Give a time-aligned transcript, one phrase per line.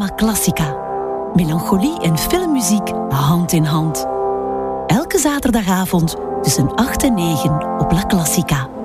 [0.00, 0.76] Cinema Classica.
[1.34, 4.06] Melancholie en filmmuziek hand in hand.
[4.86, 8.79] Elke zaterdagavond tussen 8 en 9 op La Classica.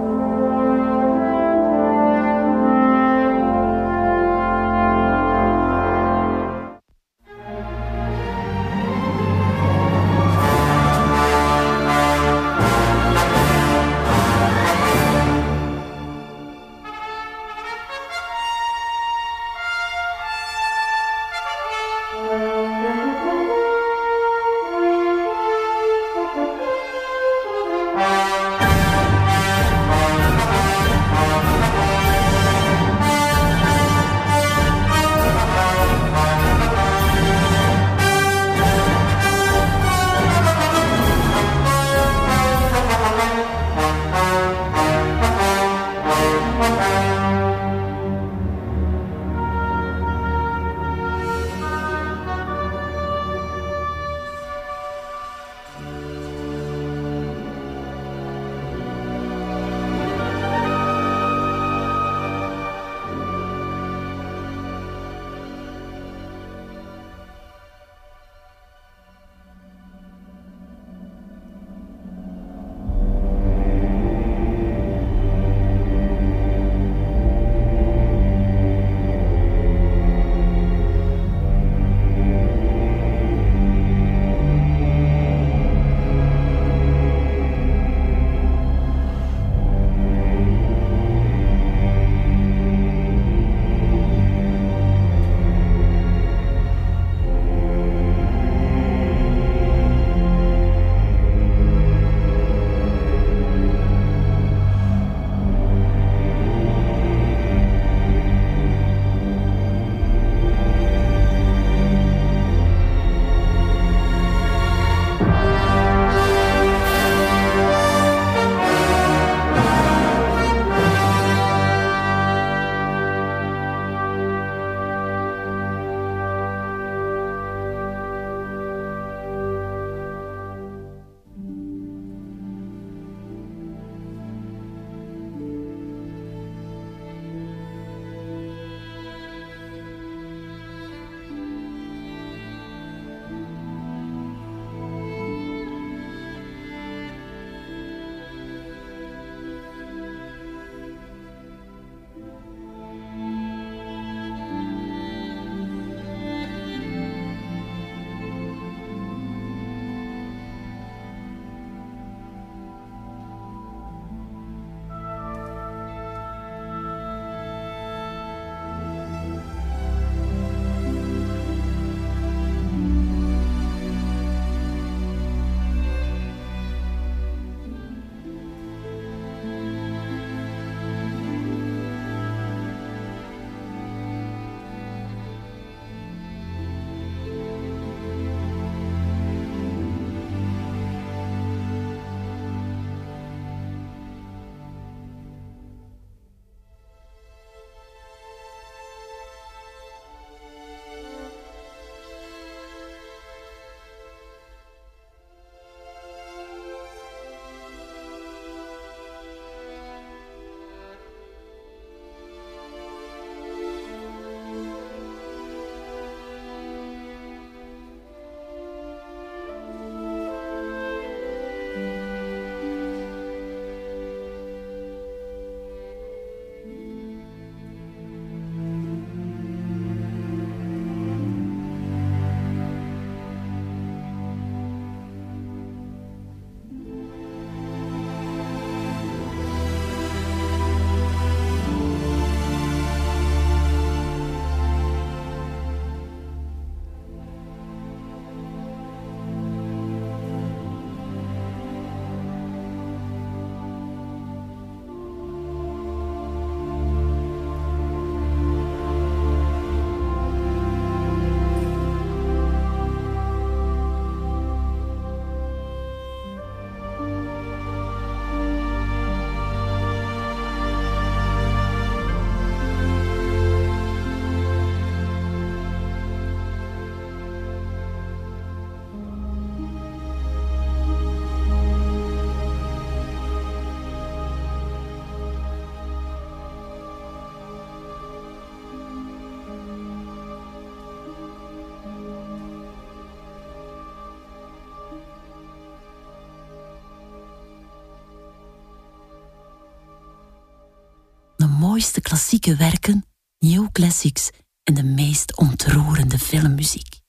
[301.76, 303.06] Mooiste klassieke werken,
[303.40, 304.30] neoclassics
[304.64, 307.00] en de meest ontroerende filmmuziek.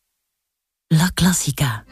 [0.86, 1.84] La Classica.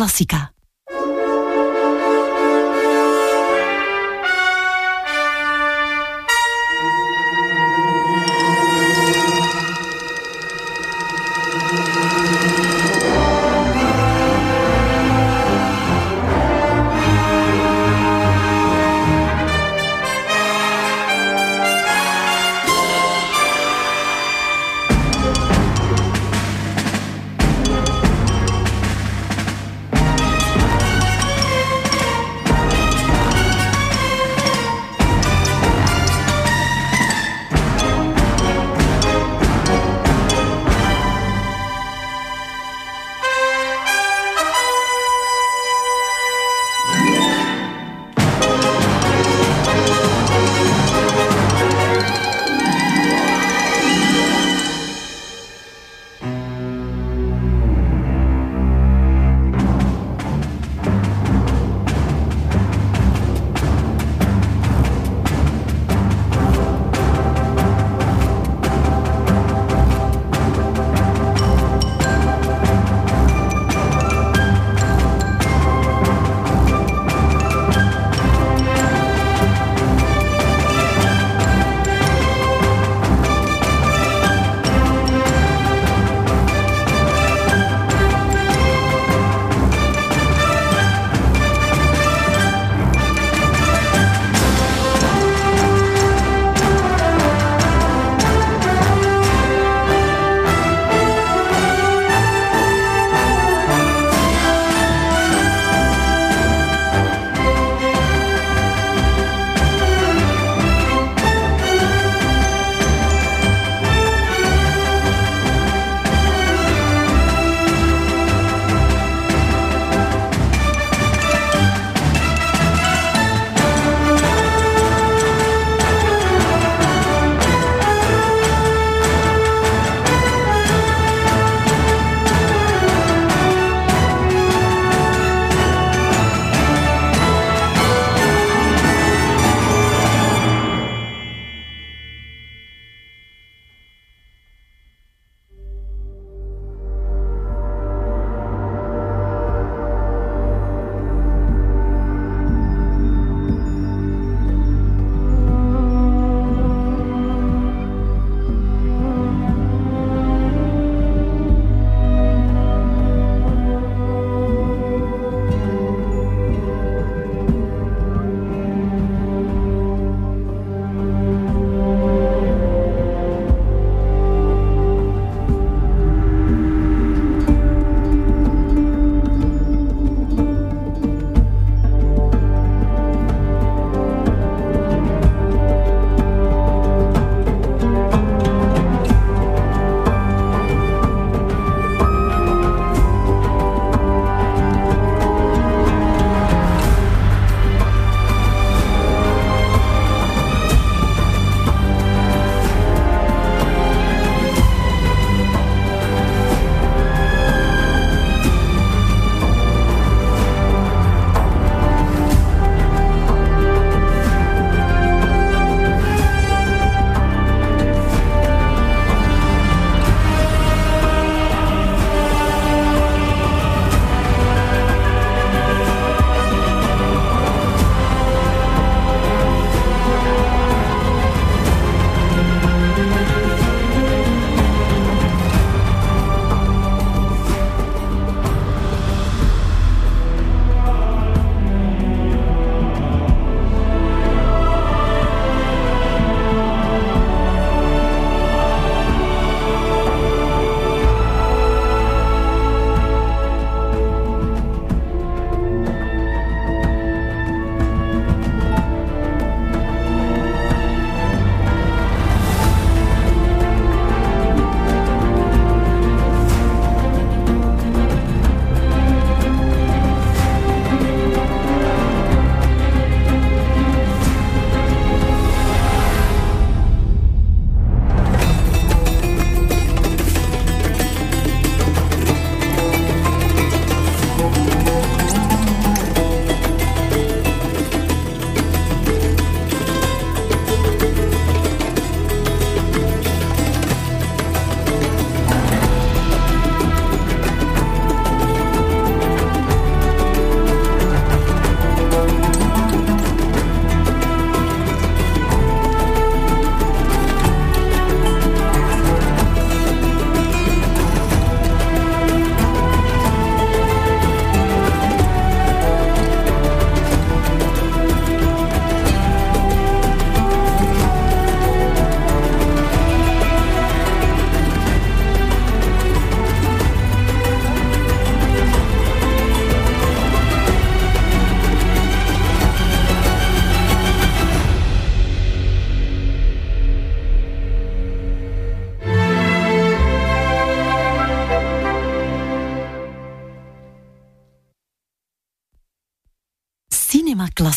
[0.00, 0.49] Clásica.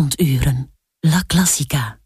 [0.00, 0.72] Avonduren.
[1.00, 1.99] La Classica.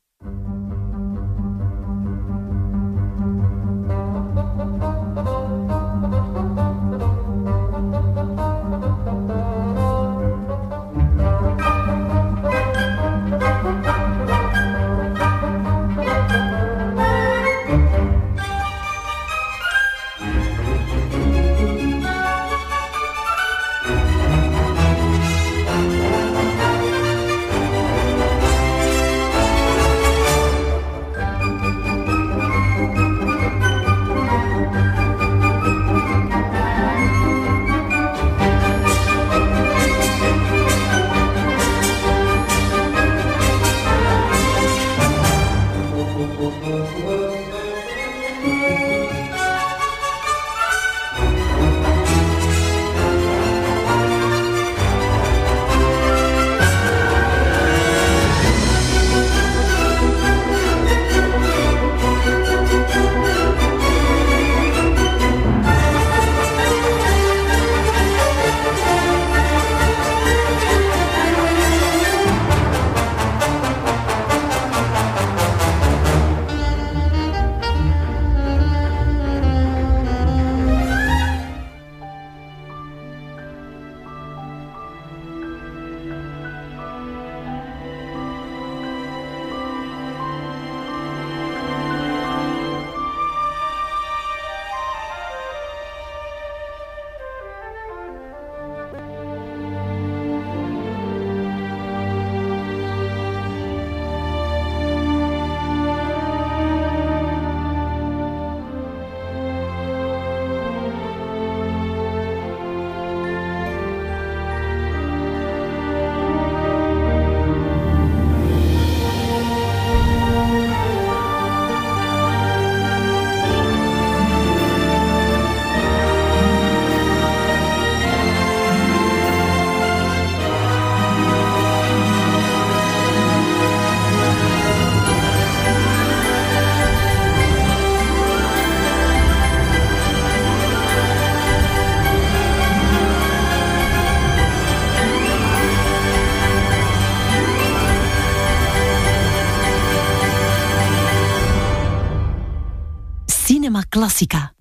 [154.05, 154.54] Classica.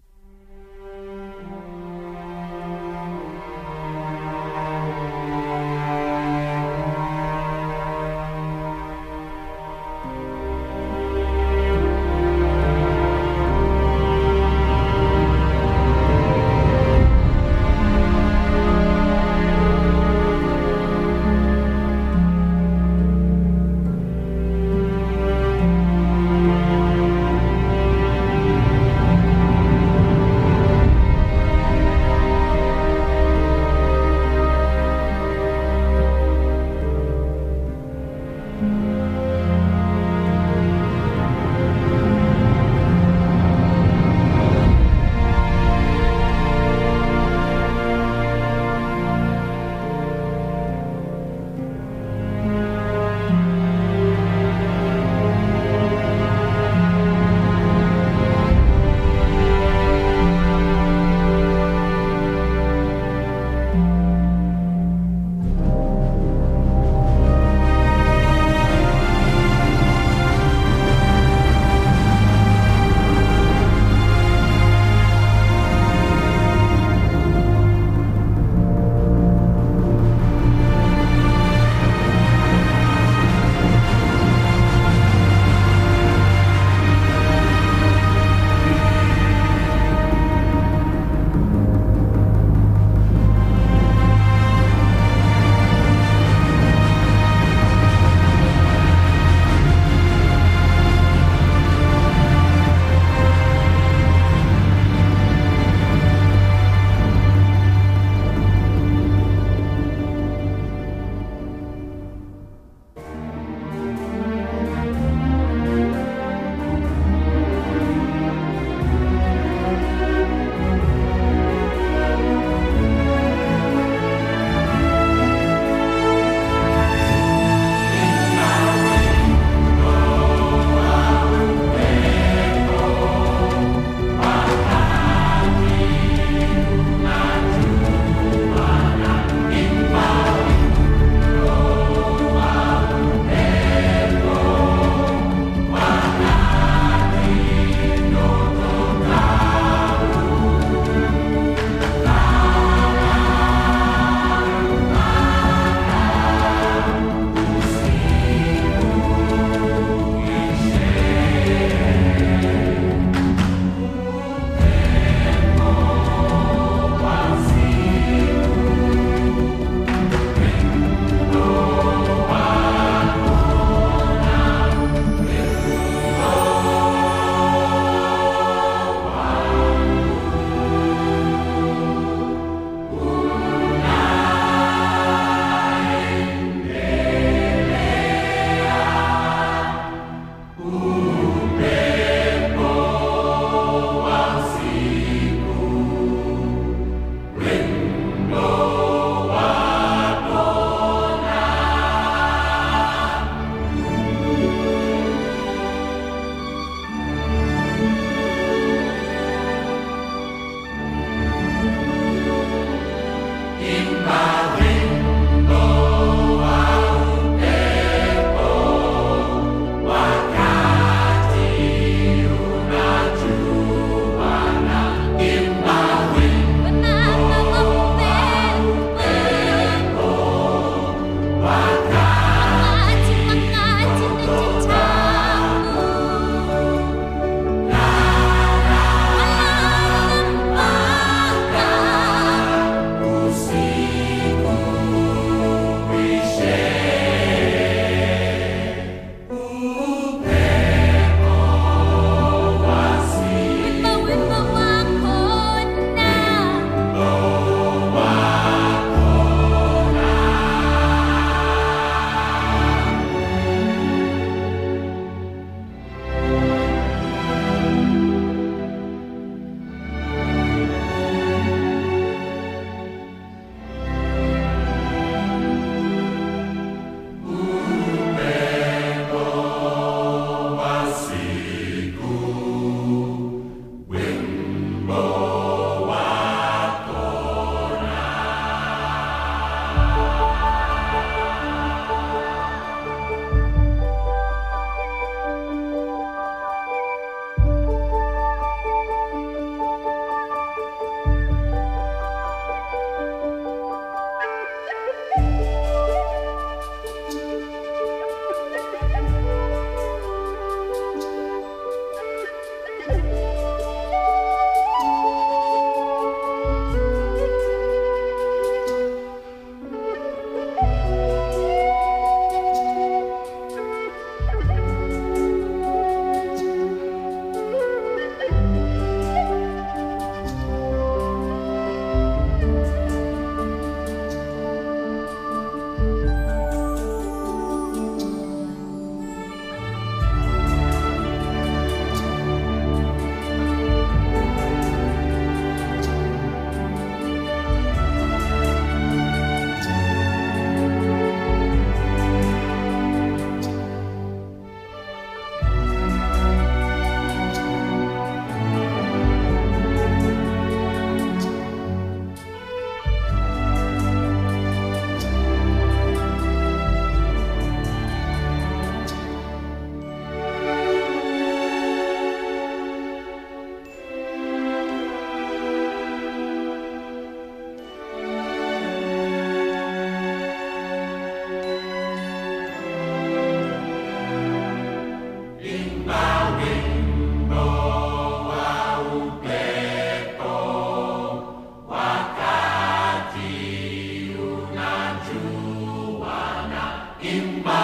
[397.04, 397.63] Emmanuel.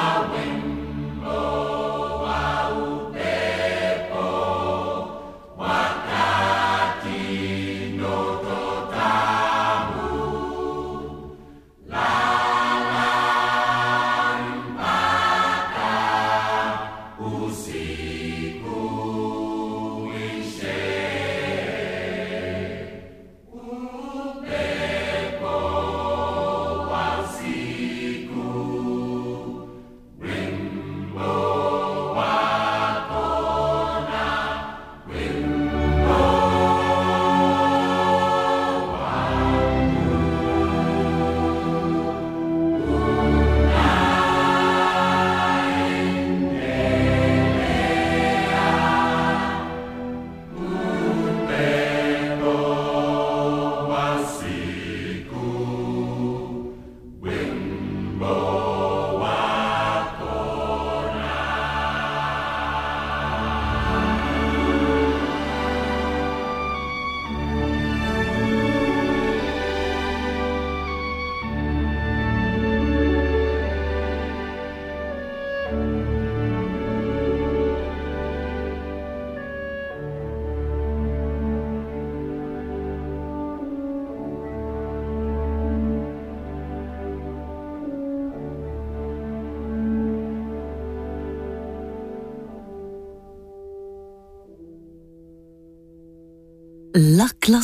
[97.49, 97.63] La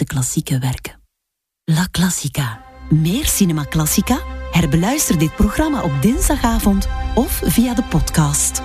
[0.00, 1.00] De klassieke werken.
[1.64, 2.64] La Classica.
[2.90, 4.18] Meer Cinema Classica?
[4.50, 8.62] Herbeluister dit programma op dinsdagavond of via de podcast.